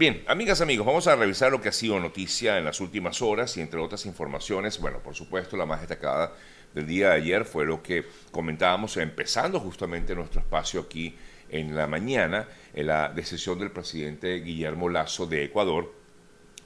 Bien, 0.00 0.24
amigas, 0.28 0.62
amigos, 0.62 0.86
vamos 0.86 1.06
a 1.08 1.14
revisar 1.14 1.52
lo 1.52 1.60
que 1.60 1.68
ha 1.68 1.72
sido 1.72 2.00
noticia 2.00 2.56
en 2.56 2.64
las 2.64 2.80
últimas 2.80 3.20
horas 3.20 3.58
y 3.58 3.60
entre 3.60 3.80
otras 3.80 4.06
informaciones, 4.06 4.78
bueno, 4.78 5.00
por 5.00 5.14
supuesto, 5.14 5.58
la 5.58 5.66
más 5.66 5.80
destacada 5.80 6.32
del 6.72 6.86
día 6.86 7.10
de 7.10 7.16
ayer 7.16 7.44
fue 7.44 7.66
lo 7.66 7.82
que 7.82 8.06
comentábamos 8.30 8.96
empezando 8.96 9.60
justamente 9.60 10.14
nuestro 10.14 10.40
espacio 10.40 10.80
aquí 10.80 11.14
en 11.50 11.76
la 11.76 11.86
mañana, 11.86 12.48
en 12.72 12.86
la 12.86 13.10
decisión 13.10 13.58
del 13.58 13.72
presidente 13.72 14.36
Guillermo 14.36 14.88
Lazo 14.88 15.26
de 15.26 15.44
Ecuador 15.44 15.92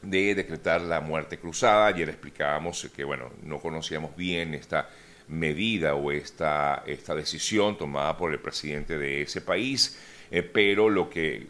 de 0.01 0.37
decretar 0.37 0.83
la 0.83 1.01
muerte 1.01 1.37
cruzada. 1.37 1.89
Ayer 1.89 2.09
explicábamos 2.11 2.89
que, 2.95 3.03
bueno, 3.03 3.33
no 3.43 3.59
conocíamos 3.59 4.15
bien 4.15 4.55
esta 4.55 4.89
medida 5.27 5.97
o 5.97 6.13
esta, 6.13 6.85
esta 6.87 7.17
decisión 7.17 7.77
tomada 7.77 8.17
por 8.17 8.31
el 8.31 8.39
presidente 8.39 8.97
de 8.97 9.23
ese 9.23 9.41
país, 9.41 9.99
eh, 10.31 10.45
pero 10.45 10.89
lo 10.89 11.11
que 11.11 11.49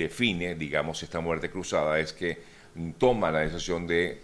define, 0.00 0.54
digamos, 0.54 1.02
esta 1.02 1.20
muerte 1.20 1.50
cruzada 1.50 1.98
es 1.98 2.12
que 2.12 2.38
toma 2.98 3.30
la 3.30 3.40
decisión 3.40 3.86
de 3.86 4.20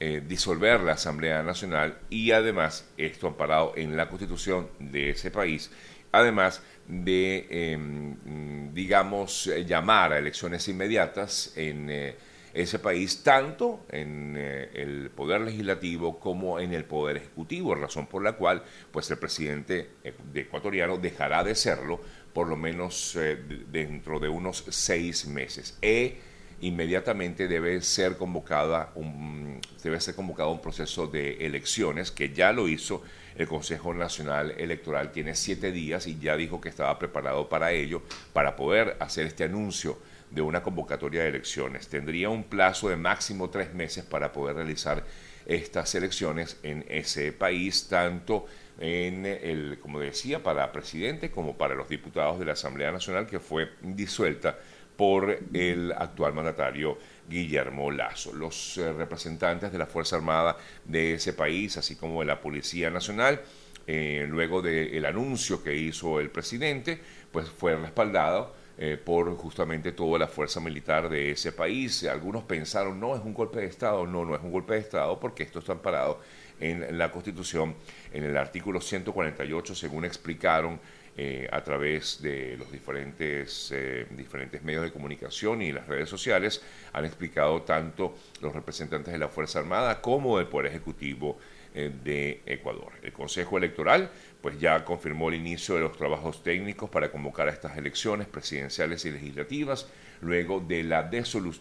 eh, 0.00 0.22
disolver 0.26 0.80
la 0.80 0.92
Asamblea 0.92 1.42
Nacional 1.42 1.98
y 2.10 2.32
además, 2.32 2.88
esto 2.96 3.28
amparado 3.28 3.74
en 3.76 3.96
la 3.96 4.08
constitución 4.08 4.68
de 4.78 5.10
ese 5.10 5.30
país, 5.30 5.70
además 6.10 6.62
de, 6.88 7.46
em, 7.50 8.74
digamos, 8.74 9.50
llamar 9.66 10.12
a 10.12 10.18
elecciones 10.18 10.66
inmediatas 10.68 11.52
en 11.56 11.90
eh, 11.90 12.16
ese 12.52 12.80
país, 12.80 13.22
tanto 13.22 13.86
en 13.90 14.34
eh, 14.36 14.70
el 14.74 15.10
poder 15.10 15.42
legislativo 15.42 16.18
como 16.18 16.58
en 16.58 16.74
el 16.74 16.84
poder 16.84 17.18
ejecutivo, 17.18 17.76
razón 17.76 18.06
por 18.06 18.24
la 18.24 18.32
cual 18.32 18.64
pues 18.90 19.08
el 19.10 19.18
presidente 19.18 19.90
ecuatoriano 20.34 20.96
dejará 20.96 21.44
de 21.44 21.54
serlo 21.54 22.00
por 22.32 22.48
lo 22.48 22.56
menos 22.56 23.16
eh, 23.16 23.36
dentro 23.70 24.20
de 24.20 24.28
unos 24.28 24.64
seis 24.68 25.26
meses. 25.26 25.76
E 25.82 26.18
inmediatamente 26.60 27.48
debe 27.48 27.80
ser 27.82 28.16
convocada 28.16 28.92
un, 28.94 29.60
debe 29.82 30.00
ser 30.00 30.14
convocado 30.14 30.50
un 30.50 30.60
proceso 30.60 31.06
de 31.06 31.46
elecciones 31.46 32.10
que 32.10 32.30
ya 32.34 32.52
lo 32.52 32.68
hizo 32.68 33.02
el 33.36 33.48
Consejo 33.48 33.94
Nacional 33.94 34.52
Electoral 34.58 35.10
tiene 35.12 35.34
siete 35.34 35.72
días 35.72 36.06
y 36.06 36.18
ya 36.18 36.36
dijo 36.36 36.60
que 36.60 36.68
estaba 36.68 36.98
preparado 36.98 37.48
para 37.48 37.72
ello 37.72 38.02
para 38.34 38.56
poder 38.56 38.96
hacer 39.00 39.26
este 39.26 39.44
anuncio 39.44 39.98
de 40.30 40.42
una 40.42 40.62
convocatoria 40.62 41.22
de 41.22 41.28
elecciones 41.30 41.88
tendría 41.88 42.28
un 42.28 42.44
plazo 42.44 42.90
de 42.90 42.96
máximo 42.96 43.48
tres 43.48 43.72
meses 43.72 44.04
para 44.04 44.30
poder 44.30 44.56
realizar 44.56 45.02
estas 45.46 45.94
elecciones 45.94 46.58
en 46.62 46.84
ese 46.88 47.32
país 47.32 47.88
tanto 47.88 48.46
en 48.78 49.26
el, 49.26 49.78
como 49.80 50.00
decía, 50.00 50.42
para 50.42 50.72
presidente 50.72 51.30
como 51.30 51.56
para 51.56 51.74
los 51.74 51.88
diputados 51.88 52.38
de 52.38 52.46
la 52.46 52.52
Asamblea 52.52 52.90
Nacional 52.90 53.26
que 53.26 53.38
fue 53.38 53.70
disuelta 53.82 54.58
por 54.96 55.38
el 55.54 55.92
actual 55.92 56.34
mandatario 56.34 56.98
Guillermo 57.28 57.90
Lazo. 57.90 58.34
Los 58.34 58.76
eh, 58.76 58.92
representantes 58.92 59.72
de 59.72 59.78
la 59.78 59.86
Fuerza 59.86 60.16
Armada 60.16 60.58
de 60.84 61.14
ese 61.14 61.32
país, 61.32 61.76
así 61.76 61.96
como 61.96 62.20
de 62.20 62.26
la 62.26 62.40
Policía 62.40 62.90
Nacional, 62.90 63.40
eh, 63.86 64.26
luego 64.28 64.60
del 64.60 65.04
anuncio 65.04 65.62
que 65.62 65.74
hizo 65.74 66.20
el 66.20 66.30
presidente, 66.30 67.00
pues 67.32 67.48
fue 67.48 67.76
respaldado 67.76 68.54
eh, 68.82 68.96
por 68.96 69.36
justamente 69.36 69.92
toda 69.92 70.18
la 70.18 70.26
fuerza 70.26 70.58
militar 70.58 71.10
de 71.10 71.32
ese 71.32 71.52
país. 71.52 72.02
Algunos 72.04 72.44
pensaron, 72.44 72.98
no, 72.98 73.14
es 73.14 73.20
un 73.22 73.34
golpe 73.34 73.60
de 73.60 73.66
Estado. 73.66 74.06
No, 74.06 74.24
no 74.24 74.34
es 74.34 74.40
un 74.42 74.50
golpe 74.50 74.72
de 74.72 74.80
Estado 74.80 75.20
porque 75.20 75.42
esto 75.42 75.58
está 75.58 75.72
amparado 75.72 76.18
en 76.58 76.96
la 76.96 77.12
Constitución, 77.12 77.74
en 78.10 78.24
el 78.24 78.38
artículo 78.38 78.80
148, 78.80 79.74
según 79.74 80.06
explicaron 80.06 80.80
eh, 81.14 81.46
a 81.52 81.62
través 81.62 82.22
de 82.22 82.56
los 82.56 82.72
diferentes, 82.72 83.70
eh, 83.70 84.06
diferentes 84.12 84.62
medios 84.62 84.84
de 84.84 84.92
comunicación 84.92 85.60
y 85.60 85.72
las 85.72 85.86
redes 85.86 86.08
sociales, 86.08 86.62
han 86.94 87.04
explicado 87.04 87.60
tanto 87.60 88.16
los 88.40 88.54
representantes 88.54 89.12
de 89.12 89.18
la 89.18 89.28
Fuerza 89.28 89.58
Armada 89.58 90.00
como 90.00 90.38
del 90.38 90.46
Poder 90.46 90.68
Ejecutivo 90.68 91.38
de 91.74 92.42
Ecuador. 92.46 92.92
El 93.02 93.12
Consejo 93.12 93.56
Electoral 93.56 94.10
pues 94.40 94.58
ya 94.58 94.84
confirmó 94.84 95.28
el 95.28 95.36
inicio 95.36 95.74
de 95.74 95.82
los 95.82 95.96
trabajos 95.96 96.42
técnicos 96.42 96.90
para 96.90 97.12
convocar 97.12 97.48
a 97.48 97.52
estas 97.52 97.76
elecciones 97.76 98.26
presidenciales 98.26 99.04
y 99.04 99.10
legislativas 99.10 99.86
luego 100.22 100.60
de 100.60 100.82
la 100.82 101.10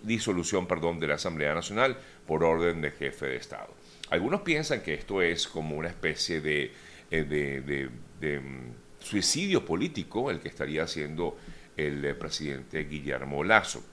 disolución 0.03 0.67
perdón, 0.67 0.99
de 0.99 1.07
la 1.07 1.15
Asamblea 1.15 1.53
Nacional 1.53 1.97
por 2.25 2.43
orden 2.43 2.81
del 2.81 2.91
jefe 2.91 3.27
de 3.27 3.35
Estado. 3.37 3.73
Algunos 4.09 4.41
piensan 4.41 4.81
que 4.81 4.93
esto 4.93 5.21
es 5.21 5.47
como 5.47 5.75
una 5.75 5.89
especie 5.89 6.41
de, 6.41 6.71
eh, 7.11 7.89
mm, 8.21 9.03
suicidio 9.03 9.63
político 9.65 10.31
el 10.31 10.39
que 10.39 10.49
estaría 10.49 10.83
haciendo 10.83 11.37
el 11.77 12.03
eh, 12.03 12.15
presidente 12.15 12.83
Guillermo 12.85 13.43
Lazo 13.43 13.83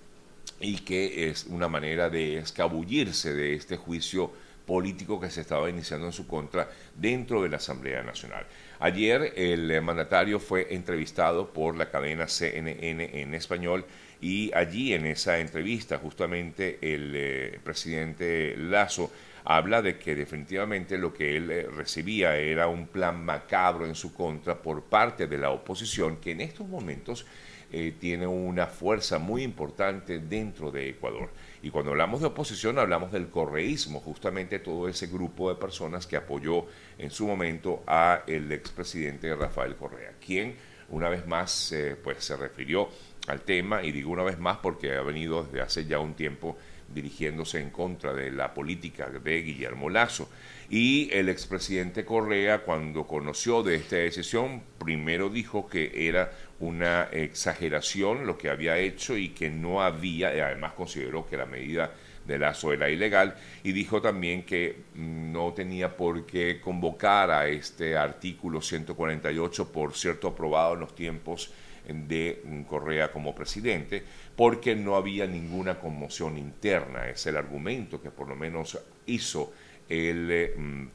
y 0.61 0.79
que 0.79 1.29
es 1.29 1.45
una 1.45 1.69
manera 1.69 2.09
de 2.09 2.39
escabullirse 2.39 3.35
de 3.35 3.55
este 3.55 3.77
juicio 3.77 4.33
político 4.67 5.21
que 5.21 5.31
se 5.31 5.43
estaba 5.43 5.71
iniciando 5.71 6.07
en 6.07 6.13
su 6.13 6.27
contra 6.27 6.69
dentro 6.95 7.43
de 7.43 7.49
la 7.49 7.57
Asamblea 7.57 8.03
Nacional. 8.03 8.47
Ayer 8.81 9.33
el 9.37 9.71
eh, 9.71 9.81
mandatario 9.81 10.41
fue 10.41 10.75
entrevistado 10.75 11.53
por 11.53 11.77
la 11.77 11.91
cadena 11.91 12.27
CNN 12.27 13.21
en 13.23 13.35
español 13.35 13.85
y 14.21 14.51
allí 14.55 14.93
en 14.93 15.07
esa 15.07 15.39
entrevista 15.39 15.99
justamente 15.99 16.79
el 16.83 17.61
presidente 17.63 18.57
Lazo 18.57 19.11
habla 19.47 19.81
de 19.81 19.97
que 19.97 20.17
definitivamente 20.17 20.99
lo 20.99 21.15
que 21.15 21.37
él 21.37 21.51
eh, 21.51 21.69
recibía 21.73 22.37
era 22.37 22.67
un 22.67 22.89
plan 22.89 23.25
macabro 23.25 23.87
en 23.87 23.95
su 23.95 24.13
contra 24.13 24.61
por 24.61 24.83
parte 24.83 25.29
de 25.29 25.39
la 25.39 25.51
oposición, 25.51 26.17
que 26.17 26.33
en 26.33 26.41
estos 26.41 26.67
momentos 26.67 27.25
eh, 27.73 27.95
tiene 27.99 28.27
una 28.27 28.67
fuerza 28.67 29.21
muy 29.21 29.45
importante 29.45 30.19
dentro 30.19 30.73
de 30.73 30.89
Ecuador. 30.89 31.31
Y 31.63 31.71
cuando 31.71 31.93
hablamos 31.93 32.21
de 32.21 32.27
oposición 32.27 32.79
hablamos 32.79 33.13
del 33.13 33.29
correísmo, 33.29 34.01
justamente 34.01 34.59
todo 34.59 34.89
ese 34.89 35.07
grupo 35.07 35.49
de 35.49 35.57
personas 35.57 36.07
que 36.07 36.17
apoyó 36.17 36.67
en 36.99 37.11
su 37.11 37.27
momento 37.27 37.83
a 37.87 38.23
el 38.27 38.53
expresidente 38.53 39.35
Rafael 39.35 39.77
Correa, 39.77 40.13
quien 40.25 40.57
una 40.89 41.09
vez 41.09 41.27
más 41.27 41.73
eh, 41.73 41.97
pues 42.03 42.23
se 42.25 42.37
refirió 42.37 42.89
al 43.27 43.41
tema 43.41 43.83
y 43.83 43.91
digo 43.91 44.11
una 44.11 44.23
vez 44.23 44.39
más 44.39 44.59
porque 44.59 44.95
ha 44.95 45.03
venido 45.03 45.43
desde 45.43 45.61
hace 45.61 45.85
ya 45.85 45.99
un 45.99 46.15
tiempo 46.15 46.57
dirigiéndose 46.95 47.61
en 47.61 47.71
contra 47.71 48.15
de 48.15 48.31
la 48.31 48.55
política 48.55 49.09
de 49.09 49.43
Guillermo 49.43 49.91
Lazo. 49.91 50.29
Y 50.71 51.11
el 51.13 51.29
expresidente 51.29 52.05
Correa, 52.05 52.63
cuando 52.63 53.07
conoció 53.07 53.63
de 53.63 53.77
esta 53.77 53.97
decisión, 53.97 54.63
primero 54.79 55.29
dijo 55.29 55.69
que 55.69 56.09
era 56.09 56.33
una 56.61 57.09
exageración 57.13 58.27
lo 58.27 58.39
que 58.39 58.49
había 58.49 58.79
hecho 58.79 59.17
y 59.17 59.31
que 59.31 59.51
no 59.51 59.83
había, 59.83 60.35
y 60.35 60.41
además 60.41 60.73
consideró 60.73 61.27
que 61.27 61.37
la 61.37 61.47
medida 61.47 61.93
de 62.27 62.39
Lazo 62.39 62.73
era 62.73 62.89
ilegal, 62.89 63.37
y 63.63 63.73
dijo 63.73 64.01
también 64.01 64.45
que 64.45 64.85
no 64.95 65.53
tenía 65.53 65.97
por 65.97 66.27
qué 66.27 66.61
convocar 66.61 67.31
a 67.31 67.47
este 67.47 67.97
artículo 67.97 68.61
148, 68.61 69.71
por 69.71 69.95
cierto, 69.95 70.29
aprobado 70.29 70.75
en 70.75 70.81
los 70.81 70.95
tiempos 70.95 71.53
de 71.89 72.65
Correa 72.69 73.13
como 73.13 73.35
presidente, 73.35 74.03
porque 74.35 74.75
no 74.75 74.97
había 74.97 75.27
ninguna 75.27 75.79
conmoción 75.79 76.37
interna. 76.37 77.09
Es 77.09 77.27
el 77.27 77.37
argumento 77.37 78.01
que 78.01 78.11
por 78.11 78.29
lo 78.29 78.35
menos 78.35 78.79
hizo 79.07 79.53
el, 79.89 80.29
eh, 80.31 80.55
mm, 80.57 80.87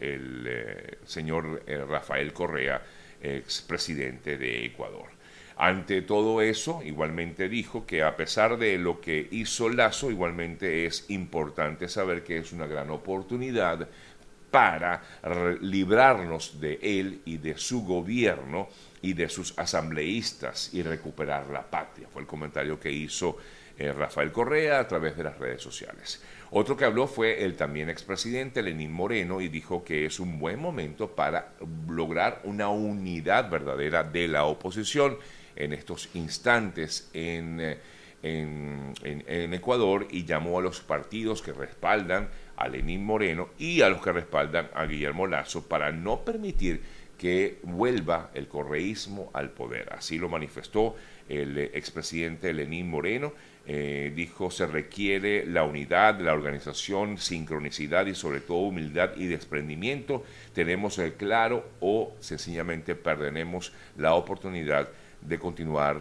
el 0.00 0.44
eh, 0.46 0.98
señor 1.04 1.62
eh, 1.66 1.82
Rafael 1.88 2.32
Correa, 2.32 2.82
expresidente 3.22 4.36
de 4.36 4.64
Ecuador. 4.64 5.06
Ante 5.56 6.02
todo 6.02 6.42
eso, 6.42 6.82
igualmente 6.84 7.48
dijo 7.48 7.86
que 7.86 8.02
a 8.02 8.16
pesar 8.16 8.58
de 8.58 8.78
lo 8.78 9.00
que 9.00 9.28
hizo 9.30 9.68
Lazo, 9.68 10.10
igualmente 10.10 10.86
es 10.86 11.08
importante 11.08 11.88
saber 11.88 12.24
que 12.24 12.38
es 12.38 12.52
una 12.52 12.66
gran 12.66 12.90
oportunidad 12.90 13.88
para 14.50 15.02
librarnos 15.60 16.60
de 16.60 16.78
él 16.82 17.22
y 17.24 17.38
de 17.38 17.56
su 17.56 17.84
gobierno 17.84 18.68
y 19.00 19.14
de 19.14 19.28
sus 19.28 19.58
asambleístas 19.58 20.74
y 20.74 20.82
recuperar 20.82 21.48
la 21.48 21.62
patria. 21.62 22.08
Fue 22.12 22.22
el 22.22 22.28
comentario 22.28 22.78
que 22.78 22.92
hizo 22.92 23.38
eh, 23.82 23.92
Rafael 23.92 24.30
Correa 24.30 24.78
a 24.78 24.86
través 24.86 25.16
de 25.16 25.24
las 25.24 25.36
redes 25.38 25.60
sociales. 25.60 26.22
Otro 26.52 26.76
que 26.76 26.84
habló 26.84 27.08
fue 27.08 27.42
el 27.44 27.56
también 27.56 27.90
expresidente 27.90 28.62
Lenín 28.62 28.92
Moreno 28.92 29.40
y 29.40 29.48
dijo 29.48 29.82
que 29.82 30.06
es 30.06 30.20
un 30.20 30.38
buen 30.38 30.60
momento 30.60 31.16
para 31.16 31.54
lograr 31.88 32.42
una 32.44 32.68
unidad 32.68 33.50
verdadera 33.50 34.04
de 34.04 34.28
la 34.28 34.44
oposición 34.44 35.18
en 35.56 35.72
estos 35.72 36.10
instantes 36.14 37.10
en, 37.12 37.58
eh, 37.60 37.78
en, 38.22 38.94
en 39.02 39.52
Ecuador 39.52 40.06
y 40.12 40.26
llamó 40.26 40.60
a 40.60 40.62
los 40.62 40.80
partidos 40.80 41.42
que 41.42 41.52
respaldan 41.52 42.28
a 42.56 42.68
Lenín 42.68 43.04
Moreno 43.04 43.48
y 43.58 43.80
a 43.80 43.88
los 43.88 44.00
que 44.00 44.12
respaldan 44.12 44.70
a 44.74 44.84
Guillermo 44.84 45.26
Lazo 45.26 45.66
para 45.66 45.90
no 45.90 46.20
permitir 46.24 46.82
que 47.18 47.58
vuelva 47.62 48.30
el 48.34 48.46
correísmo 48.48 49.30
al 49.32 49.50
poder. 49.50 49.92
Así 49.92 50.18
lo 50.18 50.28
manifestó 50.28 50.96
el 51.28 51.56
expresidente 51.56 52.52
Lenín 52.52 52.90
Moreno. 52.90 53.32
Eh, 53.64 54.12
dijo 54.16 54.50
se 54.50 54.66
requiere 54.66 55.46
la 55.46 55.62
unidad, 55.62 56.20
la 56.20 56.32
organización, 56.32 57.16
sincronicidad 57.18 58.06
y 58.06 58.14
sobre 58.14 58.40
todo 58.40 58.58
humildad 58.58 59.10
y 59.16 59.26
desprendimiento. 59.26 60.24
Tenemos 60.52 60.98
el 60.98 61.14
claro 61.14 61.64
o 61.80 62.14
sencillamente 62.18 62.94
perderemos 62.94 63.72
la 63.96 64.14
oportunidad 64.14 64.88
de 65.20 65.38
continuar 65.38 66.00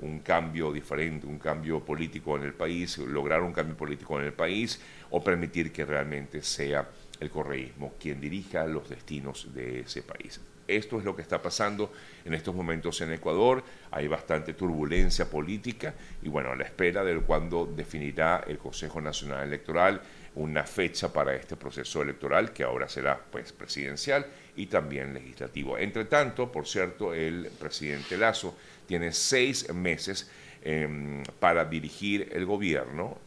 un 0.00 0.20
cambio 0.20 0.72
diferente, 0.72 1.26
un 1.26 1.38
cambio 1.38 1.84
político 1.84 2.34
en 2.34 2.44
el 2.44 2.54
país, 2.54 2.96
lograr 2.96 3.42
un 3.42 3.52
cambio 3.52 3.76
político 3.76 4.18
en 4.18 4.24
el 4.24 4.32
país 4.32 4.80
o 5.10 5.22
permitir 5.22 5.70
que 5.70 5.84
realmente 5.84 6.40
sea 6.40 6.88
el 7.20 7.30
correísmo 7.30 7.92
quien 8.00 8.20
dirija 8.20 8.64
los 8.64 8.88
destinos 8.88 9.52
de 9.54 9.80
ese 9.80 10.02
país. 10.02 10.40
Esto 10.76 10.98
es 10.98 11.04
lo 11.04 11.16
que 11.16 11.22
está 11.22 11.42
pasando 11.42 11.92
en 12.24 12.34
estos 12.34 12.54
momentos 12.54 13.00
en 13.00 13.12
Ecuador. 13.12 13.64
Hay 13.90 14.06
bastante 14.06 14.54
turbulencia 14.54 15.28
política 15.28 15.94
y 16.22 16.28
bueno, 16.28 16.52
a 16.52 16.56
la 16.56 16.64
espera 16.64 17.02
de 17.04 17.18
cuando 17.20 17.66
definirá 17.66 18.44
el 18.46 18.58
Consejo 18.58 19.00
Nacional 19.00 19.46
Electoral 19.46 20.00
una 20.36 20.62
fecha 20.64 21.12
para 21.12 21.34
este 21.34 21.56
proceso 21.56 22.02
electoral 22.02 22.52
que 22.52 22.62
ahora 22.62 22.88
será 22.88 23.18
pues 23.18 23.52
presidencial 23.52 24.26
y 24.56 24.66
también 24.66 25.12
legislativo. 25.12 25.76
Entre 25.76 26.04
tanto, 26.04 26.52
por 26.52 26.66
cierto, 26.68 27.12
el 27.12 27.50
presidente 27.58 28.16
Lazo 28.16 28.56
tiene 28.86 29.12
seis 29.12 29.72
meses 29.74 30.30
em, 30.62 31.22
para 31.40 31.64
dirigir 31.64 32.28
el 32.32 32.46
gobierno 32.46 33.18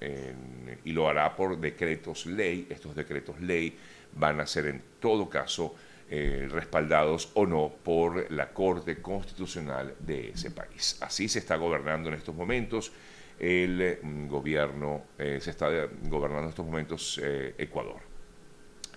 y 0.85 0.91
lo 0.91 1.09
hará 1.09 1.35
por 1.35 1.57
decretos 1.57 2.25
ley. 2.25 2.67
Estos 2.69 2.95
decretos 2.95 3.39
ley 3.41 3.77
van 4.13 4.39
a 4.39 4.47
ser 4.47 4.67
en 4.67 4.81
todo 4.99 5.29
caso 5.29 5.75
eh, 6.15 6.47
respaldados 6.47 7.31
o 7.33 7.47
no 7.47 7.73
por 7.83 8.31
la 8.31 8.53
Corte 8.53 9.01
Constitucional 9.01 9.95
de 9.97 10.29
ese 10.29 10.51
país. 10.51 10.95
Así 11.01 11.27
se 11.27 11.39
está 11.39 11.55
gobernando 11.55 12.09
en 12.09 12.13
estos 12.13 12.35
momentos 12.35 12.91
el 13.39 13.97
mm, 13.99 14.27
gobierno, 14.27 15.05
eh, 15.17 15.39
se 15.41 15.49
está 15.49 15.69
gobernando 16.03 16.43
en 16.43 16.49
estos 16.49 16.67
momentos 16.67 17.19
eh, 17.23 17.55
Ecuador. 17.57 17.99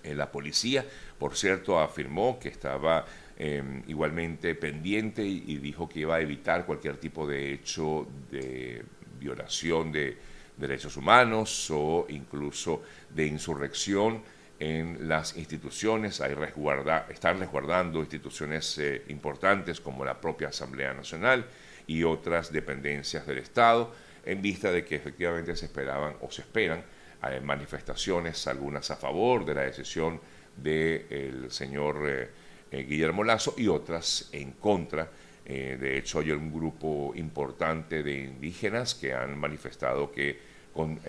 la 0.03 0.31
policía, 0.31 0.85
por 1.17 1.35
cierto, 1.35 1.79
afirmó 1.79 2.37
que 2.37 2.49
estaba 2.49 3.03
em, 3.35 3.81
igualmente 3.87 4.53
pendiente 4.53 5.25
y, 5.25 5.57
dijo 5.57 5.89
que 5.89 6.01
iba 6.01 6.17
a 6.17 6.21
evitar 6.21 6.67
cualquier 6.67 6.97
tipo 6.97 7.25
de 7.25 7.51
hecho 7.51 8.07
de 8.29 8.85
violación 9.19 9.91
de 9.91 10.15
derechos 10.55 10.95
humanos 10.95 11.71
o 11.71 12.05
incluso 12.09 12.83
de 13.09 13.25
insurrección 13.25 14.21
en 14.59 15.07
las 15.07 15.37
instituciones, 15.37 16.19
hay 16.19 16.33
resguarda, 16.33 17.05
están 17.09 17.39
resguardando 17.39 17.99
instituciones 17.99 18.77
eh, 18.79 19.03
importantes 19.09 19.79
como 19.79 20.03
la 20.03 20.19
propia 20.19 20.47
Asamblea 20.47 20.93
Nacional 20.93 21.45
y 21.85 22.03
otras 22.03 22.51
dependencias 22.51 23.27
del 23.27 23.37
Estado, 23.37 23.93
en 24.25 24.41
vista 24.41 24.71
de 24.71 24.83
que 24.83 24.95
efectivamente 24.95 25.55
se 25.55 25.65
esperaban 25.65 26.15
o 26.21 26.31
se 26.31 26.41
esperan 26.41 26.83
eh, 27.29 27.39
manifestaciones, 27.39 28.47
algunas 28.47 28.89
a 28.89 28.95
favor 28.95 29.45
de 29.45 29.53
la 29.53 29.61
decisión 29.61 30.19
del 30.55 31.51
señor 31.51 32.09
eh, 32.09 32.29
Guillermo 32.71 33.23
Lazo 33.23 33.53
y 33.57 33.67
otras 33.67 34.29
en 34.31 34.53
contra. 34.53 35.09
de 35.45 35.97
hecho, 35.97 36.19
hay 36.19 36.31
un 36.31 36.51
grupo 36.51 37.13
importante 37.15 38.03
de 38.03 38.23
indígenas 38.23 38.95
que 38.95 39.13
han 39.13 39.37
manifestado 39.37 40.11
que 40.11 40.37
con, 40.73 40.99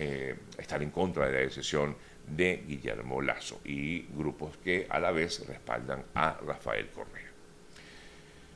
están 0.57 0.83
en 0.83 0.91
contra 0.91 1.25
de 1.25 1.33
la 1.33 1.39
decisión 1.39 1.97
de 2.29 2.63
Guillermo 2.67 3.21
Lazo 3.21 3.61
y 3.65 4.05
grupos 4.15 4.57
que 4.57 4.87
a 4.89 4.99
la 4.99 5.11
vez 5.11 5.45
respaldan 5.47 6.03
a 6.13 6.37
Rafael 6.45 6.87
Correa. 6.89 7.29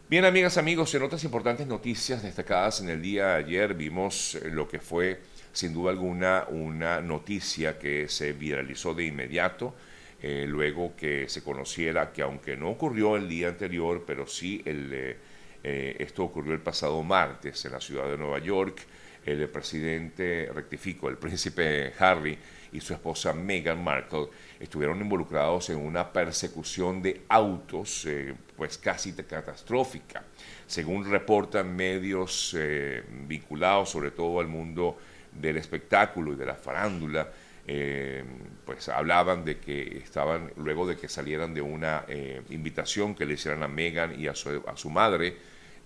Bien, 0.09 0.25
amigas, 0.25 0.57
amigos, 0.57 0.93
en 0.93 1.03
otras 1.03 1.23
importantes 1.23 1.65
noticias 1.65 2.21
destacadas 2.21 2.81
en 2.81 2.89
el 2.89 3.01
día 3.01 3.27
de 3.27 3.33
ayer 3.45 3.73
vimos 3.73 4.35
eh, 4.35 4.49
lo 4.51 4.67
que 4.67 4.79
fue, 4.79 5.21
sin 5.51 5.73
duda 5.73 5.91
alguna, 5.91 6.45
una 6.49 7.01
noticia 7.01 7.79
que 7.79 8.07
se 8.09 8.33
viralizó 8.33 8.93
de 8.93 9.05
inmediato, 9.05 9.73
eh, 10.21 10.45
luego 10.47 10.95
que 10.95 11.27
se 11.29 11.41
conociera 11.41 12.11
que 12.11 12.21
aunque 12.21 12.55
no 12.55 12.69
ocurrió 12.69 13.15
el 13.15 13.27
día 13.27 13.47
anterior, 13.47 14.03
pero 14.05 14.27
sí 14.27 14.61
el, 14.65 15.17
eh, 15.63 15.95
esto 15.99 16.25
ocurrió 16.25 16.53
el 16.53 16.59
pasado 16.61 17.01
martes 17.03 17.63
en 17.65 17.71
la 17.71 17.81
ciudad 17.81 18.07
de 18.07 18.17
Nueva 18.17 18.39
York, 18.39 18.81
el 19.25 19.47
presidente, 19.49 20.49
rectifico, 20.53 21.09
el 21.09 21.17
príncipe 21.17 21.93
Harry, 21.99 22.37
y 22.73 22.81
su 22.81 22.93
esposa 22.93 23.33
Meghan 23.33 23.81
Markle 23.81 24.27
estuvieron 24.59 24.99
involucrados 24.99 25.69
en 25.69 25.77
una 25.77 26.11
persecución 26.11 27.01
de 27.01 27.21
autos, 27.29 28.05
eh, 28.07 28.33
pues 28.57 28.77
casi 28.77 29.13
catastrófica. 29.13 30.23
Según 30.65 31.09
reportan 31.09 31.75
medios 31.75 32.55
eh, 32.57 33.03
vinculados 33.27 33.91
sobre 33.91 34.11
todo 34.11 34.39
al 34.39 34.47
mundo 34.47 34.97
del 35.31 35.57
espectáculo 35.57 36.33
y 36.33 36.35
de 36.35 36.45
la 36.45 36.55
farándula, 36.55 37.29
eh, 37.65 38.23
pues 38.65 38.89
hablaban 38.89 39.45
de 39.45 39.59
que 39.59 39.99
estaban, 39.99 40.51
luego 40.57 40.87
de 40.87 40.97
que 40.97 41.07
salieran 41.07 41.53
de 41.53 41.61
una 41.61 42.05
invitación 42.49 43.15
que 43.15 43.25
le 43.25 43.35
hicieran 43.35 43.63
a 43.63 43.67
Meghan 43.67 44.19
y 44.19 44.27
a 44.27 44.35
su, 44.35 44.63
a 44.67 44.75
su 44.75 44.89
madre, 44.89 45.37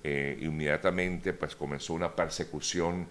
inmediatamente 0.03 1.33
pues 1.33 1.55
comenzó 1.55 1.93
una 1.93 2.15
persecución 2.15 3.07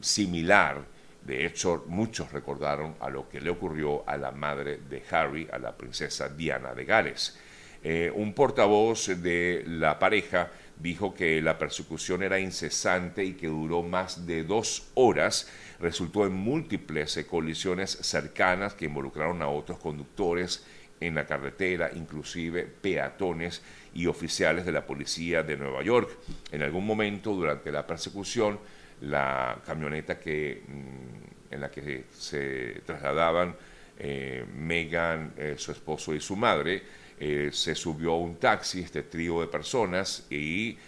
similar 0.00 0.84
de 1.24 1.46
hecho, 1.46 1.84
muchos 1.88 2.32
recordaron 2.32 2.96
a 3.00 3.08
lo 3.08 3.28
que 3.28 3.40
le 3.40 3.48
ocurrió 3.48 4.06
a 4.06 4.16
la 4.18 4.30
madre 4.30 4.78
de 4.90 5.02
Harry, 5.10 5.48
a 5.50 5.58
la 5.58 5.74
princesa 5.74 6.28
Diana 6.28 6.74
de 6.74 6.84
Gales. 6.84 7.38
Eh, 7.82 8.12
un 8.14 8.34
portavoz 8.34 9.06
de 9.22 9.64
la 9.66 9.98
pareja 9.98 10.50
dijo 10.78 11.14
que 11.14 11.40
la 11.40 11.58
persecución 11.58 12.22
era 12.22 12.38
incesante 12.38 13.24
y 13.24 13.34
que 13.34 13.46
duró 13.46 13.82
más 13.82 14.26
de 14.26 14.44
dos 14.44 14.90
horas. 14.94 15.50
Resultó 15.80 16.26
en 16.26 16.34
múltiples 16.34 17.24
colisiones 17.28 17.90
cercanas 17.90 18.74
que 18.74 18.84
involucraron 18.84 19.40
a 19.40 19.48
otros 19.48 19.78
conductores 19.78 20.66
en 21.00 21.14
la 21.14 21.26
carretera, 21.26 21.90
inclusive 21.94 22.64
peatones 22.64 23.62
y 23.94 24.06
oficiales 24.06 24.66
de 24.66 24.72
la 24.72 24.86
policía 24.86 25.42
de 25.42 25.56
Nueva 25.56 25.82
York. 25.82 26.10
En 26.52 26.62
algún 26.62 26.86
momento 26.86 27.32
durante 27.32 27.72
la 27.72 27.86
persecución, 27.86 28.58
la 29.00 29.60
camioneta 29.64 30.18
que, 30.18 30.62
mm, 30.66 31.54
en 31.54 31.60
la 31.60 31.70
que 31.70 32.04
se 32.10 32.82
trasladaban 32.84 33.54
eh, 33.96 34.44
Megan, 34.56 35.34
eh, 35.36 35.54
su 35.56 35.70
esposo 35.70 36.14
y 36.14 36.20
su 36.20 36.34
madre, 36.34 36.82
eh, 37.18 37.50
se 37.52 37.74
subió 37.76 38.12
a 38.12 38.18
un 38.18 38.36
taxi, 38.36 38.80
este 38.80 39.04
trío 39.04 39.40
de 39.40 39.46
personas, 39.46 40.26
y 40.30 40.78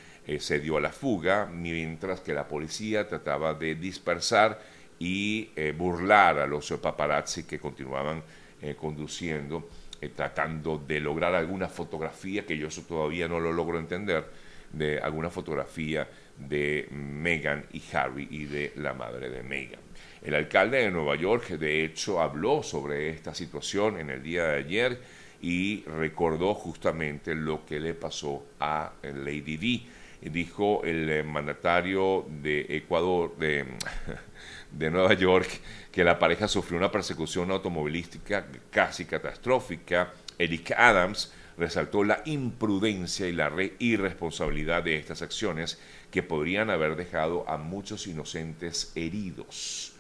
se 0.41 0.59
dio 0.59 0.77
a 0.77 0.81
la 0.81 0.91
fuga, 0.91 1.47
mientras 1.47 2.21
que 2.21 2.35
la 2.35 2.49
policía 2.49 3.07
trataba 3.07 3.55
de 3.55 3.77
dispersar 3.77 4.61
y 4.99 5.51
burlar 5.79 6.41
a 6.41 6.49
los 6.49 6.69
paparazzi 6.83 7.45
que 7.45 7.61
continuaban 7.61 8.25
conduciendo, 8.77 9.69
tratando 10.17 10.79
de 10.85 10.99
lograr 10.99 11.33
alguna 11.37 11.69
fotografía, 11.69 12.45
que 12.45 12.59
yo 12.59 12.67
eso 12.67 12.83
todavía 12.83 13.29
no 13.29 13.39
lo 13.39 13.53
logro 13.53 13.79
entender, 13.79 14.25
de 14.73 14.99
alguna 14.99 15.31
fotografía 15.31 16.09
de 16.39 16.89
Meghan 16.91 17.67
y 17.73 17.83
Harry 17.93 18.29
y 18.31 18.45
de 18.45 18.73
la 18.77 18.95
madre 18.95 19.31
de 19.31 19.43
Meghan. 19.43 19.81
El 20.23 20.35
alcalde 20.35 20.79
de 20.79 20.91
Nueva 20.91 21.15
York, 21.17 21.51
de 21.51 21.85
hecho, 21.85 22.21
habló 22.21 22.63
sobre 22.63 23.11
esta 23.11 23.35
situación 23.35 24.01
en 24.01 24.11
el 24.11 24.23
día 24.23 24.45
de 24.45 24.57
ayer 24.57 25.01
y 25.41 25.85
recordó 25.85 26.55
justamente 26.55 27.35
lo 27.35 27.65
que 27.65 27.79
le 27.79 27.95
pasó 27.95 28.45
a 28.59 28.93
Lady 29.03 29.57
Di. 29.57 29.87
Dijo 30.21 30.83
el 30.85 31.09
eh, 31.09 31.23
mandatario 31.23 32.27
de 32.43 32.67
Ecuador, 32.71 33.37
de, 33.37 33.67
de 34.73 34.91
Nueva 34.91 35.15
York, 35.15 35.49
que 35.93 36.03
la 36.03 36.19
pareja 36.19 36.49
sufrió 36.49 36.79
una 36.79 36.91
persecución 36.91 37.51
automovilística 37.51 38.47
casi 38.71 39.05
catastrófica. 39.05 40.13
Eric 40.39 40.73
Adams 40.73 41.33
resaltó 41.57 42.03
la 42.05 42.23
imprudencia 42.25 43.29
y 43.29 43.33
la 43.33 43.53
irresponsabilidad 43.79 44.83
de 44.83 44.97
estas 44.97 45.23
acciones 45.23 45.79
que 46.17 46.23
podrían 46.23 46.71
haber 46.71 46.97
dejado 46.97 47.47
a 47.47 47.59
muchos 47.59 48.07
inocentes 48.07 48.91
heridos 48.95 49.93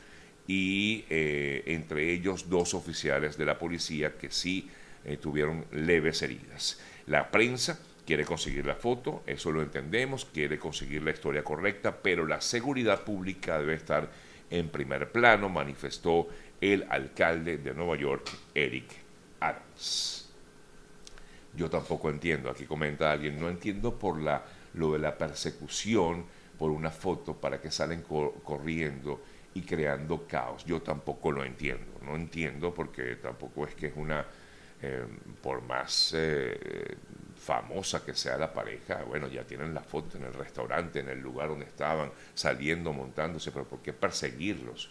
y 0.46 1.04
eh, 1.10 1.62
entre 1.66 2.10
ellos 2.10 2.48
dos 2.48 2.72
oficiales 2.72 3.36
de 3.36 3.44
la 3.44 3.58
policía 3.58 4.16
que 4.16 4.30
sí 4.30 4.70
eh, 5.04 5.18
tuvieron 5.18 5.66
leves 5.72 6.22
heridas. 6.22 6.80
La 7.06 7.30
prensa 7.30 7.78
quiere 8.06 8.24
conseguir 8.24 8.64
la 8.64 8.76
foto, 8.76 9.24
eso 9.26 9.52
lo 9.52 9.60
entendemos, 9.60 10.24
quiere 10.24 10.58
conseguir 10.58 11.02
la 11.02 11.10
historia 11.10 11.44
correcta, 11.44 11.94
pero 11.94 12.26
la 12.26 12.40
seguridad 12.40 13.04
pública 13.04 13.58
debe 13.58 13.74
estar 13.74 14.08
en 14.48 14.70
primer 14.70 15.12
plano, 15.12 15.50
manifestó 15.50 16.28
el 16.62 16.86
alcalde 16.88 17.58
de 17.58 17.74
Nueva 17.74 17.98
York, 17.98 18.30
Eric 18.54 18.86
Adams. 19.40 20.30
Yo 21.54 21.68
tampoco 21.68 22.08
entiendo, 22.08 22.48
aquí 22.48 22.64
comenta 22.64 23.12
alguien, 23.12 23.38
no 23.38 23.50
entiendo 23.50 23.98
por 23.98 24.18
la 24.18 24.55
lo 24.76 24.92
de 24.92 24.98
la 24.98 25.16
persecución 25.16 26.24
por 26.58 26.70
una 26.70 26.90
foto 26.90 27.34
para 27.34 27.60
que 27.60 27.70
salen 27.70 28.02
corriendo 28.02 29.20
y 29.54 29.62
creando 29.62 30.26
caos. 30.26 30.64
Yo 30.64 30.80
tampoco 30.82 31.32
lo 31.32 31.44
entiendo, 31.44 31.98
no 32.02 32.14
entiendo 32.14 32.72
porque 32.72 33.16
tampoco 33.16 33.66
es 33.66 33.74
que 33.74 33.88
es 33.88 33.96
una, 33.96 34.24
eh, 34.82 35.06
por 35.42 35.62
más 35.62 36.12
eh, 36.14 36.96
famosa 37.36 38.04
que 38.04 38.14
sea 38.14 38.36
la 38.36 38.52
pareja, 38.52 39.02
bueno, 39.04 39.28
ya 39.28 39.44
tienen 39.44 39.74
la 39.74 39.82
foto 39.82 40.18
en 40.18 40.24
el 40.24 40.34
restaurante, 40.34 41.00
en 41.00 41.08
el 41.08 41.20
lugar 41.20 41.48
donde 41.48 41.66
estaban, 41.66 42.10
saliendo, 42.34 42.92
montándose, 42.92 43.52
pero 43.52 43.64
¿por 43.64 43.80
qué 43.80 43.92
perseguirlos? 43.92 44.90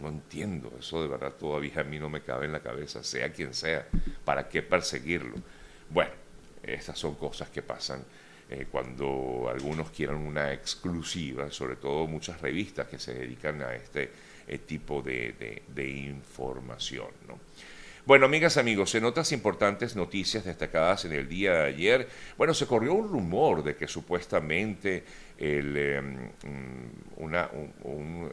No 0.00 0.08
entiendo, 0.08 0.72
eso 0.78 1.02
de 1.02 1.08
verdad 1.08 1.32
todavía 1.32 1.80
a 1.80 1.84
mí 1.84 1.98
no 1.98 2.08
me 2.08 2.22
cabe 2.22 2.46
en 2.46 2.52
la 2.52 2.60
cabeza, 2.60 3.02
sea 3.04 3.32
quien 3.32 3.54
sea, 3.54 3.86
¿para 4.24 4.48
qué 4.48 4.62
perseguirlo? 4.62 5.36
Bueno, 5.90 6.12
estas 6.62 6.98
son 6.98 7.14
cosas 7.14 7.48
que 7.50 7.62
pasan 7.62 8.02
eh, 8.50 8.66
cuando 8.70 9.48
algunos 9.50 9.90
quieran 9.90 10.16
una 10.16 10.52
exclusiva, 10.52 11.50
sobre 11.50 11.76
todo 11.76 12.06
muchas 12.06 12.40
revistas 12.40 12.86
que 12.88 12.98
se 12.98 13.14
dedican 13.14 13.62
a 13.62 13.74
este 13.74 14.10
eh, 14.46 14.58
tipo 14.58 15.00
de, 15.00 15.62
información. 15.76 17.08
Bueno, 18.06 18.26
amigas, 18.26 18.58
amigos, 18.58 18.94
en 18.96 19.04
otras 19.04 19.32
importantes 19.32 19.96
noticias 19.96 20.44
destacadas 20.44 21.06
en 21.06 21.12
el 21.12 21.26
día 21.26 21.52
de 21.54 21.64
ayer, 21.68 22.08
bueno, 22.36 22.52
se 22.52 22.66
corrió 22.66 22.92
un 22.92 23.08
rumor 23.08 23.64
de 23.64 23.76
que 23.76 23.88
supuestamente 23.88 25.04
em, 25.38 26.28
un, 27.16 28.30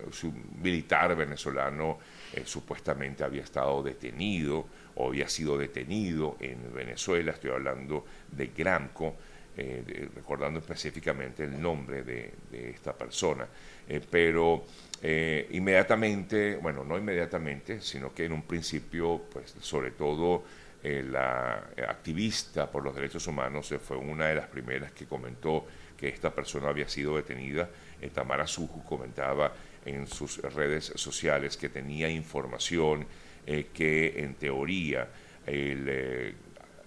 militar 0.61 1.15
venezolano 1.15 1.99
eh, 2.33 2.41
supuestamente 2.43 3.23
había 3.23 3.43
estado 3.43 3.81
detenido 3.81 4.67
o 4.95 5.07
había 5.07 5.29
sido 5.29 5.57
detenido 5.57 6.35
en 6.41 6.73
Venezuela, 6.73 7.31
estoy 7.31 7.51
hablando 7.51 8.05
de 8.29 8.47
Gramco, 8.47 9.15
eh, 9.57 10.07
recordando 10.15 10.59
específicamente 10.59 11.43
el 11.43 11.61
nombre 11.61 12.03
de, 12.03 12.31
esta 12.69 12.93
persona, 12.93 13.45
eh, 13.85 13.99
pero 14.09 14.63
eh, 15.01 15.49
inmediatamente, 15.51 16.55
bueno, 16.55 16.85
no 16.85 16.97
inmediatamente, 16.97 17.81
sino 17.81 18.13
que 18.13 18.23
en 18.23 18.31
un 18.31 18.43
principio, 18.43 19.23
pues 19.29 19.53
sobre 19.59 19.91
todo 19.91 20.43
la 20.83 21.69
activista 21.87 22.71
por 22.71 22.83
los 22.83 22.95
derechos 22.95 23.27
humanos 23.27 23.71
fue 23.85 23.97
una 23.97 24.27
de 24.27 24.35
las 24.35 24.47
primeras 24.47 24.91
que 24.93 25.05
comentó 25.05 25.67
que 25.95 26.07
esta 26.07 26.33
persona 26.33 26.69
había 26.69 26.87
sido 26.87 27.17
detenida. 27.17 27.69
Tamara 28.11 28.47
Suju 28.47 28.83
comentaba 28.83 29.53
en 29.85 30.07
sus 30.07 30.37
redes 30.41 30.91
sociales 30.95 31.55
que 31.55 31.69
tenía 31.69 32.09
información 32.09 33.05
que 33.45 34.13
en 34.23 34.33
teoría 34.33 35.07
el 35.45 36.35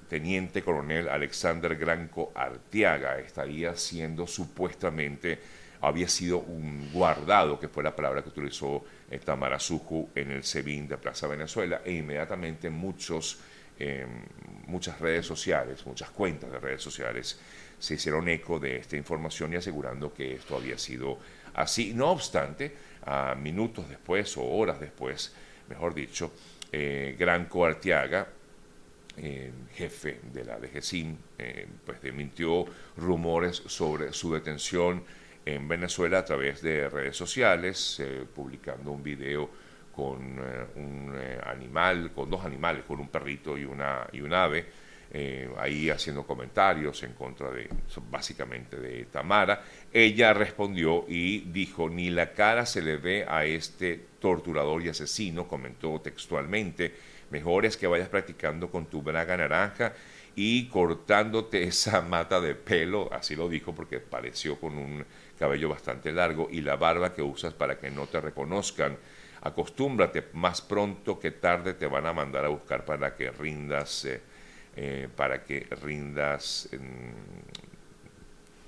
teniente 0.08 0.62
coronel 0.62 1.08
Alexander 1.08 1.76
Granco 1.76 2.32
Arteaga 2.34 3.18
estaría 3.18 3.74
siendo 3.76 4.26
supuestamente, 4.26 5.38
había 5.80 6.08
sido 6.08 6.38
un 6.38 6.90
guardado, 6.92 7.58
que 7.58 7.68
fue 7.68 7.82
la 7.82 7.94
palabra 7.94 8.22
que 8.22 8.30
utilizó 8.30 8.84
Tamara 9.24 9.58
Suju 9.58 10.10
en 10.14 10.30
el 10.30 10.44
SEBIN 10.44 10.88
de 10.88 10.98
Plaza 10.98 11.26
Venezuela, 11.26 11.82
e 11.84 11.92
inmediatamente 11.92 12.70
muchos, 12.70 13.38
em, 13.78 14.22
muchas 14.66 15.00
redes 15.00 15.26
sociales, 15.26 15.84
muchas 15.86 16.10
cuentas 16.10 16.50
de 16.50 16.58
redes 16.58 16.82
sociales 16.82 17.38
se 17.78 17.94
hicieron 17.94 18.28
eco 18.28 18.58
de 18.58 18.76
esta 18.76 18.96
información 18.96 19.52
y 19.52 19.56
asegurando 19.56 20.12
que 20.12 20.34
esto 20.34 20.56
había 20.56 20.78
sido 20.78 21.18
así. 21.54 21.92
No 21.92 22.10
obstante, 22.10 22.72
a 23.04 23.34
minutos 23.34 23.88
después 23.88 24.36
o 24.36 24.44
horas 24.44 24.80
después, 24.80 25.34
mejor 25.68 25.94
dicho, 25.94 26.32
eh, 26.72 27.14
Granco 27.18 27.64
Arteaga 27.64 28.26
jefe 29.72 30.20
de 30.32 30.44
la 30.44 30.58
DGCIM, 30.58 31.16
eh, 31.38 31.66
pues 31.84 32.00
desmintió 32.00 32.64
rumores 32.96 33.62
sobre 33.66 34.12
su 34.12 34.32
detención 34.32 35.02
en 35.44 35.68
Venezuela 35.68 36.18
a 36.18 36.24
través 36.24 36.62
de 36.62 36.88
redes 36.88 37.16
sociales, 37.16 38.00
eh, 38.00 38.24
publicando 38.34 38.90
un 38.90 39.02
video 39.02 39.50
con 39.94 40.38
eh, 40.38 40.66
un 40.76 41.14
animal, 41.46 42.12
con 42.12 42.30
dos 42.30 42.44
animales, 42.44 42.84
con 42.84 42.98
un 42.98 43.08
perrito 43.08 43.56
y 43.56 43.64
una 43.64 44.06
y 44.12 44.20
un 44.20 44.32
ave, 44.32 44.84
ahí 45.58 45.90
haciendo 45.90 46.26
comentarios 46.26 47.00
en 47.04 47.12
contra 47.12 47.48
de, 47.52 47.68
básicamente 48.10 48.76
de 48.80 49.04
Tamara. 49.04 49.62
Ella 49.92 50.34
respondió 50.34 51.04
y 51.06 51.38
dijo, 51.52 51.88
ni 51.88 52.10
la 52.10 52.32
cara 52.32 52.66
se 52.66 52.82
le 52.82 52.96
ve 52.96 53.24
a 53.28 53.44
este 53.44 54.06
torturador 54.18 54.82
y 54.82 54.88
asesino, 54.88 55.46
comentó 55.46 56.00
textualmente 56.00 56.92
Mejor 57.34 57.66
es 57.66 57.76
que 57.76 57.88
vayas 57.88 58.08
practicando 58.08 58.70
con 58.70 58.86
tu 58.86 59.02
braga 59.02 59.36
naranja 59.36 59.92
y 60.36 60.68
cortándote 60.68 61.64
esa 61.64 62.00
mata 62.00 62.40
de 62.40 62.54
pelo, 62.54 63.12
así 63.12 63.34
lo 63.34 63.48
dijo 63.48 63.74
porque 63.74 63.98
pareció 63.98 64.60
con 64.60 64.78
un 64.78 65.04
cabello 65.36 65.68
bastante 65.68 66.12
largo, 66.12 66.46
y 66.48 66.60
la 66.60 66.76
barba 66.76 67.12
que 67.12 67.22
usas 67.22 67.52
para 67.52 67.76
que 67.76 67.90
no 67.90 68.06
te 68.06 68.20
reconozcan. 68.20 68.96
Acostúmbrate, 69.40 70.28
más 70.34 70.62
pronto 70.62 71.18
que 71.18 71.32
tarde 71.32 71.74
te 71.74 71.88
van 71.88 72.06
a 72.06 72.12
mandar 72.12 72.44
a 72.44 72.50
buscar 72.50 72.84
para 72.84 73.16
que 73.16 73.32
rindas, 73.32 74.04
eh, 74.04 74.20
eh, 74.76 75.08
para 75.16 75.42
que 75.42 75.66
rindas 75.82 76.68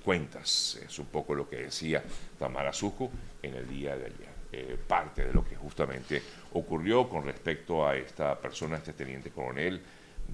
cuentas. 0.03 0.77
Es 0.85 0.99
un 0.99 1.05
poco 1.05 1.33
lo 1.33 1.49
que 1.49 1.55
decía 1.55 2.03
Tamara 2.37 2.73
Suju 2.73 3.09
en 3.41 3.55
el 3.55 3.69
día 3.69 3.95
de 3.95 4.07
ayer. 4.07 4.36
Eh, 4.49 4.77
parte 4.87 5.25
de 5.25 5.33
lo 5.33 5.43
que 5.43 5.57
justamente 5.57 6.21
ocurrió 6.53 7.09
con 7.09 7.25
respecto 7.25 7.85
a 7.85 7.97
esta 7.97 8.39
persona, 8.39 8.77
este 8.77 8.93
teniente 8.93 9.29
coronel 9.29 9.81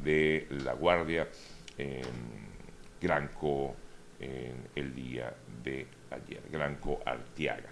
de 0.04 0.48
la 0.64 0.74
Guardia, 0.74 1.28
Granco, 3.02 3.76
en 4.20 4.70
el 4.76 4.96
día 4.96 5.34
de 5.64 5.88
ayer, 6.12 6.44
Granco 6.50 7.02
Artiaga, 7.06 7.70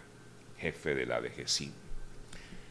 jefe 0.57 0.95
de 0.95 1.05
la 1.05 1.21
DGCIN. 1.21 1.73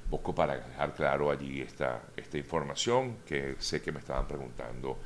Busco 0.08 0.34
para 0.34 0.56
dejar 0.58 0.94
claro 0.94 1.30
allí 1.30 1.60
esta, 1.60 2.02
esta 2.16 2.36
información 2.36 3.18
que 3.24 3.56
sé 3.58 3.80
que 3.80 3.92
me 3.92 4.00
estaban 4.00 4.26
preguntando 4.26 4.98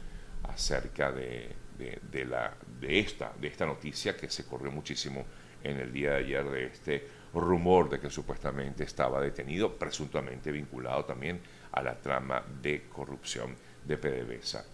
acerca 0.44 1.12
de, 1.12 1.54
de, 1.78 2.24
la, 2.24 2.54
de, 2.80 2.98
esta, 2.98 3.32
de 3.38 3.48
esta 3.48 3.66
noticia 3.66 4.16
que 4.16 4.30
se 4.30 4.46
corrió 4.46 4.72
muchísimo 4.72 5.24
en 5.62 5.78
el 5.78 5.92
día 5.92 6.12
de 6.12 6.16
ayer 6.16 6.44
de 6.44 6.66
este 6.66 7.08
rumor 7.40 7.90
de 7.90 8.00
que 8.00 8.10
supuestamente 8.10 8.84
estaba 8.84 9.20
detenido, 9.20 9.74
presuntamente 9.74 10.52
vinculado 10.52 11.04
también 11.04 11.40
a 11.72 11.82
la 11.82 11.94
trama 11.94 12.42
de 12.62 12.84
corrupción 12.92 13.56
de 13.84 13.96
PDVSA 13.96 14.64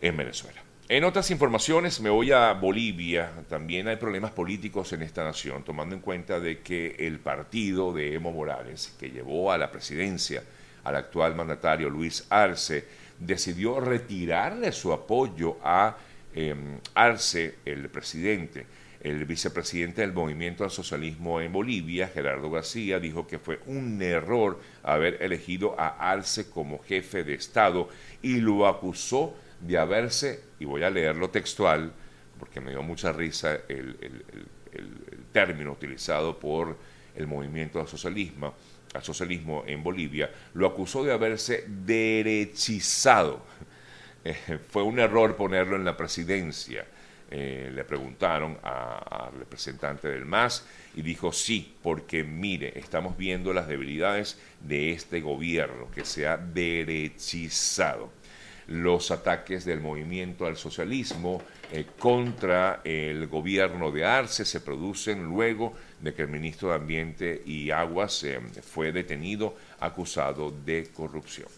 en 0.00 0.16
Venezuela. 0.16 0.62
En 0.86 1.04
otras 1.04 1.30
informaciones 1.30 1.98
me 2.00 2.10
voy 2.10 2.30
a 2.30 2.52
Bolivia. 2.52 3.32
También 3.48 3.88
hay 3.88 3.96
problemas 3.96 4.32
políticos 4.32 4.92
en 4.92 5.00
esta 5.00 5.24
nación, 5.24 5.64
tomando 5.64 5.94
en 5.94 6.02
cuenta 6.02 6.40
de 6.40 6.60
que 6.60 6.96
el 6.98 7.20
partido 7.20 7.92
de 7.94 8.12
Evo 8.12 8.32
Morales, 8.32 8.94
que 9.00 9.10
llevó 9.10 9.50
a 9.50 9.56
la 9.56 9.72
presidencia 9.72 10.42
al 10.84 10.96
actual 10.96 11.34
mandatario 11.34 11.88
Luis 11.88 12.26
Arce, 12.28 12.86
decidió 13.18 13.80
retirarle 13.80 14.72
su 14.72 14.92
apoyo 14.92 15.56
a 15.62 15.96
em, 16.34 16.78
Arce, 16.94 17.54
el 17.64 17.88
presidente 17.88 18.66
el 19.04 19.26
vicepresidente 19.26 20.00
del 20.00 20.14
Movimiento 20.14 20.64
al 20.64 20.70
Socialismo 20.70 21.38
en 21.42 21.52
Bolivia, 21.52 22.08
Gerardo 22.08 22.50
García, 22.50 22.98
dijo 22.98 23.26
que 23.26 23.38
fue 23.38 23.60
un 23.66 24.00
error 24.00 24.58
haber 24.82 25.22
elegido 25.22 25.78
a 25.78 26.10
Arce 26.10 26.48
como 26.48 26.82
jefe 26.82 27.22
de 27.22 27.34
Estado 27.34 27.90
y 28.22 28.40
lo 28.40 28.66
acusó 28.66 29.34
de 29.60 29.76
haberse, 29.76 30.40
y 30.58 30.64
voy 30.64 30.84
a 30.84 30.90
leerlo 30.90 31.28
textual, 31.28 31.92
porque 32.38 32.62
me 32.62 32.70
dio 32.70 32.82
mucha 32.82 33.12
risa 33.12 33.60
el, 33.68 34.24
término 35.32 35.72
utilizado 35.72 36.38
por 36.40 36.76
el 37.14 37.26
Movimiento 37.26 37.80
al 37.80 37.86
Socialismo, 37.86 38.54
al 38.94 39.02
Socialismo 39.02 39.64
en 39.66 39.82
Bolivia, 39.82 40.30
lo 40.54 40.66
acusó 40.66 41.04
de 41.04 41.12
haberse 41.12 41.66
derechizado. 41.68 43.44
fue 44.70 44.82
un 44.82 44.98
error 44.98 45.36
ponerlo 45.36 45.76
en 45.76 45.84
la 45.84 45.94
presidencia 45.94 46.86
eh, 47.36 47.68
le 47.74 47.82
preguntaron 47.82 48.56
al 48.62 49.32
representante 49.36 50.06
del 50.06 50.24
MAS 50.24 50.64
y 50.94 51.02
dijo 51.02 51.32
sí, 51.32 51.74
porque 51.82 52.22
mire, 52.22 52.78
estamos 52.78 53.16
viendo 53.16 53.52
las 53.52 53.66
debilidades 53.66 54.38
de 54.60 54.92
este 54.92 55.20
gobierno 55.20 55.90
que 55.90 56.04
se 56.04 56.28
ha 56.28 56.36
derechizado. 56.36 58.12
Los 58.68 59.10
ataques 59.10 59.64
del 59.64 59.80
movimiento 59.80 60.46
al 60.46 60.56
socialismo 60.56 61.42
eh, 61.72 61.86
contra 61.98 62.82
el 62.84 63.26
gobierno 63.26 63.90
de 63.90 64.04
Arce 64.04 64.44
se 64.44 64.60
producen 64.60 65.24
luego 65.24 65.74
de 65.98 66.14
que 66.14 66.22
el 66.22 66.28
ministro 66.28 66.68
de 66.68 66.76
Ambiente 66.76 67.42
y 67.44 67.72
Aguas 67.72 68.22
eh, 68.22 68.38
fue 68.62 68.92
detenido 68.92 69.56
acusado 69.80 70.52
de 70.52 70.88
corrupción. 70.94 71.48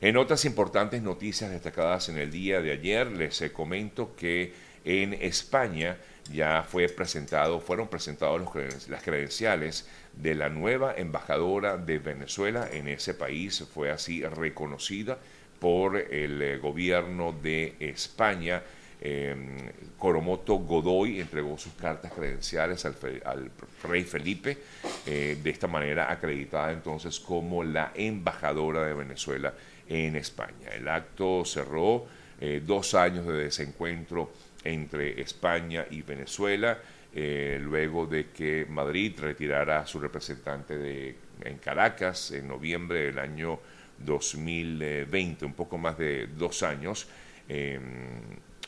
En 0.00 0.16
otras 0.16 0.44
importantes 0.44 1.00
noticias 1.00 1.50
destacadas 1.52 2.08
en 2.08 2.18
el 2.18 2.32
día 2.32 2.60
de 2.60 2.72
ayer, 2.72 3.06
les 3.06 3.40
comento 3.52 4.14
que 4.16 4.65
en 4.86 5.14
España 5.14 5.98
ya 6.32 6.64
fue 6.66 6.88
presentado, 6.88 7.60
fueron 7.60 7.88
presentados 7.88 8.40
las 8.88 9.02
credenciales 9.02 9.88
de 10.14 10.34
la 10.34 10.48
nueva 10.48 10.94
embajadora 10.96 11.76
de 11.76 11.98
Venezuela 11.98 12.68
en 12.72 12.88
ese 12.88 13.14
país. 13.14 13.64
Fue 13.72 13.90
así 13.90 14.24
reconocida 14.24 15.18
por 15.58 15.96
el 15.96 16.40
eh, 16.40 16.58
gobierno 16.58 17.32
de 17.32 17.74
España. 17.80 18.62
Em, 19.00 19.56
Coromoto 19.98 20.54
Godoy 20.54 21.20
entregó 21.20 21.58
sus 21.58 21.74
cartas 21.74 22.12
credenciales 22.12 22.84
al, 22.86 23.50
rey 23.82 24.04
Felipe, 24.04 24.58
eh, 25.04 25.38
de 25.42 25.50
esta 25.50 25.66
manera 25.66 26.10
acreditada 26.10 26.72
entonces 26.72 27.20
como 27.20 27.62
la 27.62 27.92
embajadora 27.94 28.86
de 28.86 28.94
Venezuela 28.94 29.52
en 29.88 30.16
España. 30.16 30.70
El 30.74 30.88
acto 30.88 31.44
cerró 31.44 32.06
eh, 32.40 32.62
dos 32.64 32.94
años 32.94 33.26
de 33.26 33.32
desencuentro 33.34 34.30
entre 34.66 35.20
España 35.20 35.86
y 35.90 36.02
Venezuela, 36.02 36.78
eh, 37.14 37.58
luego 37.62 38.06
de 38.06 38.30
que 38.30 38.66
Madrid 38.68 39.14
retirara 39.18 39.80
a 39.80 39.86
su 39.86 39.98
representante 40.00 40.76
de, 40.76 41.16
en 41.42 41.58
Caracas 41.58 42.32
en 42.32 42.48
noviembre 42.48 43.04
del 43.06 43.18
año 43.18 43.60
2020, 43.98 45.44
un 45.44 45.54
poco 45.54 45.78
más 45.78 45.96
de 45.96 46.26
dos 46.26 46.62
años. 46.62 47.08
Em, 47.48 48.20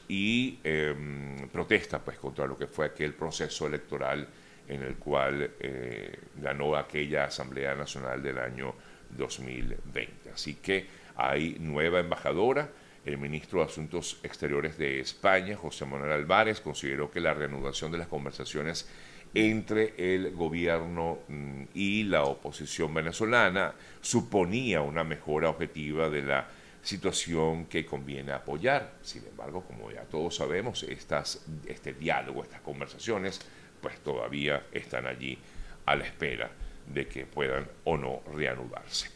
y 0.08 0.58
em, 0.64 1.48
protesta 1.48 1.98
pues 2.02 2.18
contra 2.18 2.46
lo 2.46 2.56
que 2.56 2.66
fue 2.66 2.86
aquel 2.86 3.12
proceso 3.12 3.66
electoral 3.66 4.26
en 4.66 4.82
el 4.82 4.96
cual 4.96 5.50
eh, 5.60 6.18
ganó 6.36 6.76
aquella 6.76 7.24
Asamblea 7.24 7.74
Nacional 7.74 8.22
del 8.22 8.38
año 8.38 8.74
2020. 9.10 10.30
Así 10.30 10.54
que 10.54 10.86
hay 11.16 11.56
nueva 11.58 12.00
embajadora. 12.00 12.70
El 13.04 13.18
ministro 13.18 13.60
de 13.60 13.66
Asuntos 13.66 14.18
Exteriores 14.22 14.76
de 14.78 15.00
España, 15.00 15.56
José 15.56 15.86
Manuel 15.86 16.12
Álvarez, 16.12 16.60
consideró 16.60 17.10
que 17.10 17.20
la 17.20 17.34
reanudación 17.34 17.92
de 17.92 17.98
las 17.98 18.08
conversaciones 18.08 18.88
entre 19.34 19.94
el 19.96 20.30
gobierno 20.32 21.18
mm, 21.28 21.62
y 21.74 22.04
la 22.04 22.24
oposición 22.24 22.92
venezolana 22.94 23.74
suponía 24.00 24.80
una 24.80 25.04
mejora 25.04 25.50
objetiva 25.50 26.08
de 26.08 26.22
la 26.22 26.48
situación 26.82 27.66
que 27.66 27.84
conviene 27.84 28.32
apoyar. 28.32 28.94
Sin 29.02 29.26
embargo, 29.26 29.62
como 29.62 29.90
ya 29.90 30.02
todos 30.02 30.36
sabemos, 30.36 30.84
este 30.84 31.92
diálogo, 31.94 32.42
estas 32.42 32.60
conversaciones, 32.62 33.40
pues 33.80 33.98
todavía 34.00 34.64
están 34.72 35.06
allí 35.06 35.38
a 35.86 35.96
la 35.96 36.04
espera 36.04 36.50
de 36.86 37.06
que 37.06 37.26
puedan 37.26 37.66
o 37.84 37.96
no 37.96 38.22
reanudarse. 38.34 39.10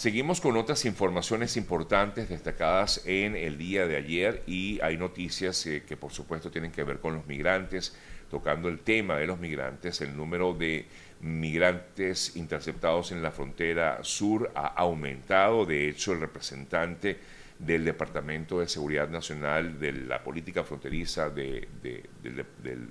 Seguimos 0.00 0.40
con 0.40 0.56
otras 0.56 0.86
informaciones 0.86 1.58
importantes 1.58 2.30
destacadas 2.30 3.02
en 3.04 3.36
el 3.36 3.58
día 3.58 3.86
de 3.86 3.98
ayer 3.98 4.42
y 4.46 4.80
hay 4.80 4.96
noticias 4.96 5.66
eh, 5.66 5.82
que 5.86 5.94
por 5.94 6.10
supuesto 6.10 6.50
tienen 6.50 6.72
que 6.72 6.84
ver 6.84 7.00
con 7.00 7.12
los 7.16 7.26
migrantes, 7.26 7.94
tocando 8.30 8.70
el 8.70 8.78
tema 8.78 9.18
de 9.18 9.26
los 9.26 9.38
migrantes. 9.38 10.00
El 10.00 10.16
número 10.16 10.54
de 10.54 10.86
migrantes 11.20 12.34
interceptados 12.36 13.12
en 13.12 13.22
la 13.22 13.30
frontera 13.30 13.98
sur 14.00 14.50
ha 14.54 14.68
aumentado. 14.68 15.66
De 15.66 15.90
hecho, 15.90 16.14
el 16.14 16.20
representante 16.20 17.18
del 17.58 17.84
Departamento 17.84 18.60
de 18.60 18.68
Seguridad 18.68 19.10
Nacional 19.10 19.78
de 19.78 19.92
la 19.92 20.24
Política 20.24 20.64
Fronteriza 20.64 21.28
de, 21.28 21.68
del 21.82 22.88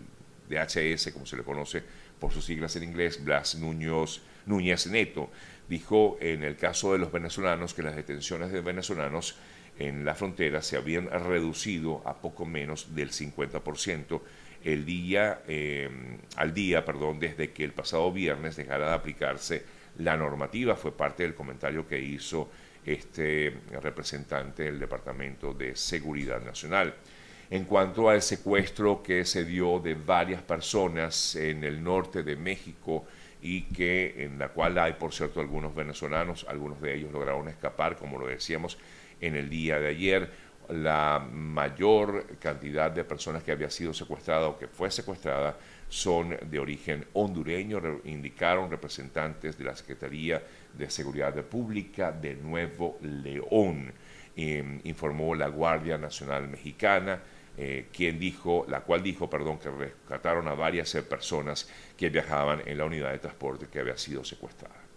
HS, 0.57 1.11
como 1.11 1.25
se 1.25 1.37
le 1.37 1.43
conoce 1.43 1.83
por 2.19 2.31
sus 2.31 2.45
siglas 2.45 2.75
en 2.75 2.83
inglés, 2.83 3.23
Blas 3.23 3.55
Núñez, 3.55 4.21
Núñez 4.45 4.87
Neto, 4.87 5.29
dijo 5.67 6.17
en 6.19 6.43
el 6.43 6.55
caso 6.55 6.93
de 6.93 6.99
los 6.99 7.11
venezolanos 7.11 7.73
que 7.73 7.83
las 7.83 7.95
detenciones 7.95 8.51
de 8.51 8.61
venezolanos 8.61 9.35
en 9.77 10.03
la 10.03 10.15
frontera 10.15 10.61
se 10.61 10.75
habían 10.75 11.09
reducido 11.09 12.01
a 12.05 12.21
poco 12.21 12.45
menos 12.45 12.95
del 12.95 13.11
50% 13.11 14.21
el 14.63 14.85
día, 14.85 15.41
eh, 15.47 15.89
al 16.35 16.53
día 16.53 16.83
perdón, 16.83 17.19
desde 17.19 17.51
que 17.51 17.63
el 17.63 17.71
pasado 17.71 18.11
viernes 18.11 18.57
dejara 18.57 18.89
de 18.89 18.95
aplicarse 18.95 19.63
la 19.99 20.17
normativa. 20.17 20.75
Fue 20.75 20.95
parte 20.95 21.23
del 21.23 21.35
comentario 21.35 21.87
que 21.87 21.99
hizo 21.99 22.49
este 22.85 23.53
representante 23.81 24.63
del 24.63 24.79
Departamento 24.79 25.53
de 25.53 25.75
Seguridad 25.75 26.41
Nacional. 26.41 26.95
En 27.51 27.65
cuanto 27.65 28.09
al 28.09 28.21
secuestro 28.21 29.01
que 29.01 29.25
se 29.25 29.43
dio 29.43 29.79
de 29.79 29.95
varias 29.95 30.41
personas 30.43 31.35
en 31.35 31.63
el 31.63 31.83
norte 31.83 32.21
de 32.21 32.35
México 32.35 33.05
y 33.41 33.63
que 33.63 34.23
en 34.23 34.37
la 34.37 34.49
cual 34.49 34.77
hay, 34.77 34.93
por 34.93 35.13
cierto, 35.13 35.39
algunos 35.39 35.73
venezolanos, 35.73 36.45
algunos 36.47 36.79
de 36.79 36.95
ellos 36.95 37.11
lograron 37.11 37.47
escapar, 37.47 37.95
como 37.95 38.19
lo 38.19 38.27
decíamos 38.27 38.77
en 39.19 39.35
el 39.35 39.49
día 39.49 39.79
de 39.79 39.87
ayer, 39.87 40.29
la 40.69 41.27
mayor 41.31 42.37
cantidad 42.39 42.91
de 42.91 43.03
personas 43.03 43.41
que 43.41 43.51
había 43.51 43.71
sido 43.71 43.93
secuestrada 43.93 44.47
o 44.47 44.59
que 44.59 44.67
fue 44.67 44.91
secuestrada 44.91 45.57
son 45.89 46.37
de 46.43 46.59
origen 46.59 47.05
hondureño, 47.13 47.81
indicaron 48.03 48.69
representantes 48.69 49.57
de 49.57 49.63
la 49.63 49.75
Secretaría 49.75 50.43
de 50.77 50.89
Seguridad 50.91 51.33
Pública 51.43 52.11
de 52.11 52.35
Nuevo 52.35 52.99
León. 53.01 53.91
Em, 54.35 54.79
informó 54.83 55.33
la 55.33 55.47
Guardia 55.47 55.97
Nacional 55.97 56.47
Mexicana, 56.47 57.19
eh, 57.57 57.87
quien 57.91 58.19
dijo, 58.19 58.65
la 58.67 58.81
cual 58.81 59.03
dijo, 59.03 59.29
perdón, 59.29 59.59
que 59.59 59.69
rescataron 59.69 60.47
a 60.47 60.53
varias 60.53 60.93
personas 61.09 61.69
que 61.97 62.09
viajaban 62.09 62.61
en 62.65 62.77
la 62.77 62.85
unidad 62.85 63.11
de 63.11 63.19
transporte 63.19 63.67
que 63.67 63.79
había 63.79 63.97
sido 63.97 64.23
secuestrada. 64.23 64.88